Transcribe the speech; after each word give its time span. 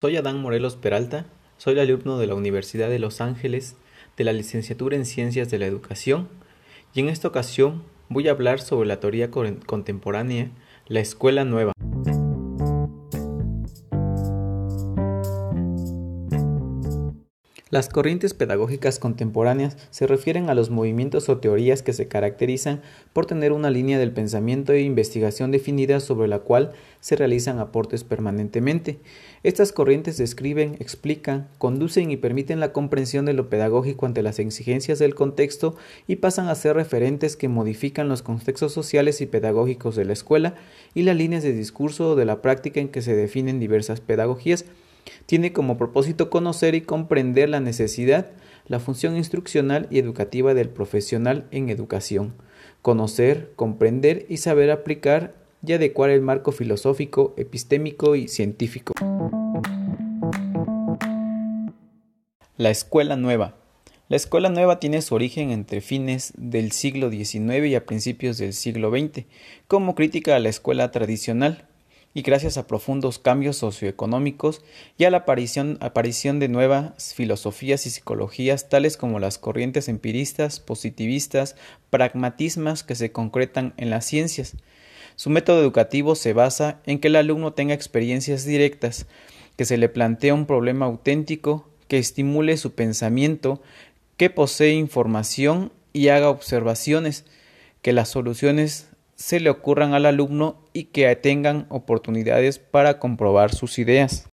Soy 0.00 0.16
Adán 0.16 0.40
Morelos 0.40 0.76
Peralta, 0.76 1.26
soy 1.56 1.76
alumno 1.80 2.20
de 2.20 2.28
la 2.28 2.36
Universidad 2.36 2.88
de 2.88 3.00
Los 3.00 3.20
Ángeles 3.20 3.74
de 4.16 4.22
la 4.22 4.32
licenciatura 4.32 4.94
en 4.94 5.04
Ciencias 5.04 5.50
de 5.50 5.58
la 5.58 5.66
Educación 5.66 6.28
y 6.94 7.00
en 7.00 7.08
esta 7.08 7.26
ocasión 7.26 7.82
voy 8.08 8.28
a 8.28 8.30
hablar 8.30 8.60
sobre 8.60 8.86
la 8.86 9.00
teoría 9.00 9.32
contemporánea, 9.32 10.52
la 10.86 11.00
escuela 11.00 11.44
nueva. 11.44 11.72
Las 17.78 17.88
corrientes 17.88 18.34
pedagógicas 18.34 18.98
contemporáneas 18.98 19.76
se 19.90 20.08
refieren 20.08 20.50
a 20.50 20.54
los 20.54 20.68
movimientos 20.68 21.28
o 21.28 21.38
teorías 21.38 21.80
que 21.80 21.92
se 21.92 22.08
caracterizan 22.08 22.82
por 23.12 23.26
tener 23.26 23.52
una 23.52 23.70
línea 23.70 24.00
del 24.00 24.10
pensamiento 24.10 24.72
e 24.72 24.80
investigación 24.80 25.52
definida 25.52 26.00
sobre 26.00 26.26
la 26.26 26.40
cual 26.40 26.72
se 26.98 27.14
realizan 27.14 27.60
aportes 27.60 28.02
permanentemente. 28.02 28.98
Estas 29.44 29.70
corrientes 29.70 30.18
describen, 30.18 30.74
explican, 30.80 31.46
conducen 31.58 32.10
y 32.10 32.16
permiten 32.16 32.58
la 32.58 32.72
comprensión 32.72 33.26
de 33.26 33.34
lo 33.34 33.48
pedagógico 33.48 34.06
ante 34.06 34.24
las 34.24 34.40
exigencias 34.40 34.98
del 34.98 35.14
contexto 35.14 35.76
y 36.08 36.16
pasan 36.16 36.48
a 36.48 36.56
ser 36.56 36.74
referentes 36.74 37.36
que 37.36 37.46
modifican 37.46 38.08
los 38.08 38.22
contextos 38.22 38.72
sociales 38.72 39.20
y 39.20 39.26
pedagógicos 39.26 39.94
de 39.94 40.04
la 40.04 40.14
escuela 40.14 40.56
y 40.94 41.02
las 41.02 41.14
líneas 41.14 41.44
de 41.44 41.52
discurso 41.52 42.10
o 42.10 42.16
de 42.16 42.24
la 42.24 42.42
práctica 42.42 42.80
en 42.80 42.88
que 42.88 43.02
se 43.02 43.14
definen 43.14 43.60
diversas 43.60 44.00
pedagogías 44.00 44.64
tiene 45.26 45.52
como 45.52 45.78
propósito 45.78 46.30
conocer 46.30 46.74
y 46.74 46.80
comprender 46.80 47.48
la 47.48 47.60
necesidad, 47.60 48.30
la 48.66 48.80
función 48.80 49.16
instruccional 49.16 49.86
y 49.90 49.98
educativa 49.98 50.54
del 50.54 50.68
profesional 50.68 51.46
en 51.50 51.70
educación, 51.70 52.34
conocer, 52.82 53.52
comprender 53.56 54.26
y 54.28 54.38
saber 54.38 54.70
aplicar 54.70 55.34
y 55.66 55.72
adecuar 55.72 56.10
el 56.10 56.20
marco 56.20 56.52
filosófico, 56.52 57.34
epistémico 57.36 58.14
y 58.14 58.28
científico. 58.28 58.92
La 62.56 62.70
escuela 62.70 63.16
nueva. 63.16 63.54
La 64.08 64.16
escuela 64.16 64.48
nueva 64.48 64.80
tiene 64.80 65.02
su 65.02 65.14
origen 65.14 65.50
entre 65.50 65.80
fines 65.80 66.32
del 66.36 66.72
siglo 66.72 67.10
XIX 67.10 67.66
y 67.66 67.74
a 67.74 67.84
principios 67.84 68.38
del 68.38 68.54
siglo 68.54 68.90
XX, 68.90 69.26
como 69.66 69.94
crítica 69.94 70.34
a 70.34 70.38
la 70.38 70.48
escuela 70.48 70.90
tradicional, 70.90 71.67
y 72.18 72.22
gracias 72.22 72.58
a 72.58 72.66
profundos 72.66 73.20
cambios 73.20 73.58
socioeconómicos 73.58 74.62
y 74.96 75.04
a 75.04 75.10
la 75.12 75.18
aparición, 75.18 75.78
aparición 75.80 76.40
de 76.40 76.48
nuevas 76.48 77.14
filosofías 77.14 77.86
y 77.86 77.90
psicologías 77.90 78.68
tales 78.68 78.96
como 78.96 79.20
las 79.20 79.38
corrientes 79.38 79.86
empiristas, 79.86 80.58
positivistas, 80.58 81.54
pragmatismas 81.90 82.82
que 82.82 82.96
se 82.96 83.12
concretan 83.12 83.72
en 83.76 83.90
las 83.90 84.04
ciencias. 84.04 84.56
Su 85.14 85.30
método 85.30 85.60
educativo 85.60 86.16
se 86.16 86.32
basa 86.32 86.80
en 86.86 86.98
que 86.98 87.06
el 87.06 87.14
alumno 87.14 87.52
tenga 87.52 87.74
experiencias 87.74 88.44
directas, 88.44 89.06
que 89.54 89.64
se 89.64 89.78
le 89.78 89.88
plantee 89.88 90.32
un 90.32 90.46
problema 90.46 90.86
auténtico, 90.86 91.68
que 91.86 91.98
estimule 91.98 92.56
su 92.56 92.72
pensamiento, 92.72 93.62
que 94.16 94.28
posee 94.28 94.72
información 94.72 95.70
y 95.92 96.08
haga 96.08 96.30
observaciones, 96.30 97.26
que 97.80 97.92
las 97.92 98.08
soluciones 98.08 98.88
se 99.18 99.40
le 99.40 99.50
ocurran 99.50 99.94
al 99.94 100.06
alumno 100.06 100.64
y 100.72 100.84
que 100.84 101.14
tengan 101.16 101.66
oportunidades 101.70 102.60
para 102.60 103.00
comprobar 103.00 103.52
sus 103.52 103.80
ideas. 103.80 104.28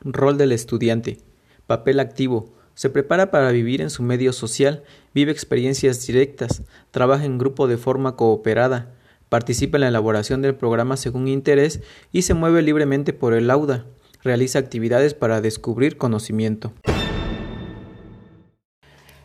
Rol 0.00 0.38
del 0.38 0.52
estudiante. 0.52 1.18
Papel 1.66 1.98
activo. 1.98 2.54
Se 2.74 2.88
prepara 2.88 3.32
para 3.32 3.50
vivir 3.50 3.80
en 3.80 3.90
su 3.90 4.04
medio 4.04 4.32
social, 4.32 4.84
vive 5.12 5.32
experiencias 5.32 6.06
directas, 6.06 6.62
trabaja 6.92 7.24
en 7.24 7.38
grupo 7.38 7.66
de 7.66 7.78
forma 7.78 8.14
cooperada, 8.14 8.94
participa 9.28 9.78
en 9.78 9.80
la 9.80 9.88
elaboración 9.88 10.40
del 10.40 10.54
programa 10.54 10.96
según 10.96 11.26
interés 11.26 11.80
y 12.12 12.22
se 12.22 12.34
mueve 12.34 12.62
libremente 12.62 13.12
por 13.12 13.34
el 13.34 13.48
lauda. 13.48 13.86
Realiza 14.22 14.60
actividades 14.60 15.14
para 15.14 15.40
descubrir 15.40 15.96
conocimiento. 15.96 16.72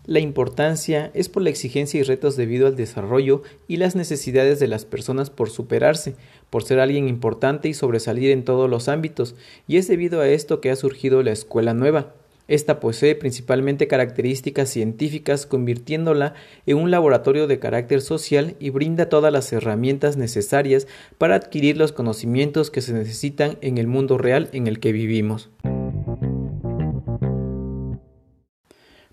La 0.06 0.20
importancia 0.20 1.12
es 1.14 1.30
por 1.30 1.44
la 1.44 1.52
exigencia 1.52 2.00
y 2.00 2.04
retos 2.04 2.36
debido 2.36 2.66
al 2.66 2.76
desarrollo 2.76 3.44
y 3.68 3.78
las 3.78 3.96
necesidades 3.96 4.60
de 4.60 4.68
las 4.68 4.84
personas 4.84 5.30
por 5.30 5.52
superarse, 5.52 6.16
por 6.50 6.64
ser 6.64 6.80
alguien 6.80 7.08
importante 7.08 7.70
y 7.70 7.76
sobresalir 7.76 8.32
en 8.32 8.44
todos 8.44 8.68
los 8.68 8.88
ámbitos, 8.88 9.36
y 9.68 9.78
es 9.78 9.88
debido 9.88 10.22
a 10.22 10.28
esto 10.28 10.60
que 10.60 10.72
ha 10.72 10.76
surgido 10.76 11.22
la 11.22 11.32
escuela 11.32 11.76
nueva. 11.76 12.14
Esta 12.48 12.80
posee 12.80 13.16
principalmente 13.16 13.88
características 13.88 14.70
científicas, 14.70 15.46
convirtiéndola 15.46 16.34
en 16.66 16.78
un 16.78 16.92
laboratorio 16.92 17.48
de 17.48 17.60
carácter 17.60 18.02
social 18.02 18.56
y 18.60 18.72
brinda 18.72 19.08
todas 19.08 19.32
las 19.32 19.54
herramientas 19.54 20.18
necesarias 20.18 20.88
para 21.18 21.36
adquirir 21.36 21.78
los 21.78 21.92
conocimientos 21.94 22.72
que 22.72 22.82
se 22.82 22.94
necesitan 22.94 23.58
en 23.62 23.78
el 23.78 23.88
mundo 23.88 24.18
real 24.18 24.50
en 24.52 24.68
el 24.68 24.80
que 24.80 24.92
vivimos. 24.92 25.50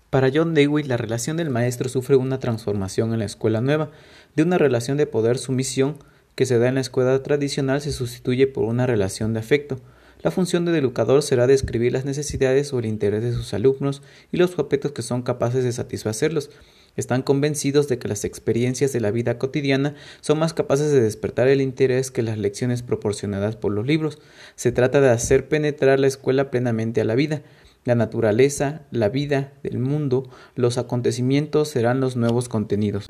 Para 0.09 0.31
John 0.33 0.55
Dewey, 0.55 0.83
la 0.85 0.97
relación 0.97 1.37
del 1.37 1.51
maestro 1.51 1.87
sufre 1.87 2.15
una 2.15 2.39
transformación 2.39 3.13
en 3.13 3.19
la 3.19 3.25
escuela 3.25 3.61
nueva. 3.61 3.91
De 4.35 4.41
una 4.41 4.57
relación 4.57 4.97
de 4.97 5.05
poder-sumisión 5.05 5.97
que 6.33 6.47
se 6.47 6.57
da 6.57 6.67
en 6.67 6.75
la 6.75 6.81
escuela 6.81 7.21
tradicional 7.21 7.79
se 7.79 7.91
sustituye 7.91 8.47
por 8.47 8.63
una 8.63 8.87
relación 8.87 9.33
de 9.33 9.39
afecto. 9.39 9.79
La 10.21 10.31
función 10.31 10.65
del 10.65 10.75
educador 10.75 11.21
será 11.21 11.45
describir 11.45 11.93
las 11.93 12.05
necesidades 12.05 12.73
o 12.73 12.79
el 12.79 12.87
interés 12.87 13.21
de 13.21 13.33
sus 13.33 13.53
alumnos 13.53 14.01
y 14.31 14.37
los 14.37 14.57
objetos 14.57 14.93
que 14.93 15.03
son 15.03 15.21
capaces 15.21 15.63
de 15.63 15.71
satisfacerlos. 15.71 16.49
Están 16.97 17.21
convencidos 17.21 17.87
de 17.87 17.99
que 17.99 18.07
las 18.07 18.25
experiencias 18.25 18.91
de 18.91 18.99
la 18.99 19.11
vida 19.11 19.37
cotidiana 19.37 19.95
son 20.21 20.39
más 20.39 20.53
capaces 20.53 20.91
de 20.91 21.01
despertar 21.01 21.47
el 21.47 21.61
interés 21.61 22.09
que 22.09 22.23
las 22.23 22.37
lecciones 22.37 22.81
proporcionadas 22.81 23.55
por 23.55 23.71
los 23.71 23.85
libros. 23.85 24.17
Se 24.55 24.71
trata 24.71 24.99
de 25.01 25.09
hacer 25.09 25.47
penetrar 25.47 25.99
la 25.99 26.07
escuela 26.07 26.49
plenamente 26.49 26.99
a 26.99 27.05
la 27.05 27.15
vida. 27.15 27.43
La 27.85 27.95
naturaleza, 27.95 28.81
la 28.91 29.09
vida 29.09 29.53
del 29.63 29.79
mundo, 29.79 30.29
los 30.55 30.77
acontecimientos 30.77 31.69
serán 31.69 32.01
los 32.01 32.17
nuevos 32.17 32.49
contenidos. 32.49 33.07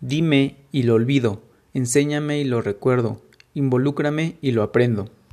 Dime 0.00 0.56
y 0.72 0.82
lo 0.84 0.94
olvido, 0.94 1.42
enséñame 1.72 2.38
y 2.38 2.44
lo 2.44 2.62
recuerdo, 2.62 3.20
involúcrame 3.54 4.36
y 4.40 4.52
lo 4.52 4.62
aprendo. 4.62 5.10